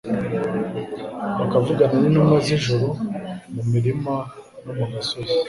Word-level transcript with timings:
bakavugana 1.37 1.95
n'intumwa 1.99 2.35
z'ijuru 2.45 2.87
mu 3.53 3.61
mirima 3.71 4.13
no 4.63 4.71
mu 4.77 4.85
gasozi 4.93 5.35